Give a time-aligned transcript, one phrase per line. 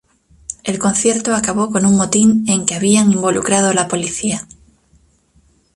[0.63, 4.47] El concierto acabó con un motín en que habían involucrado a la policía.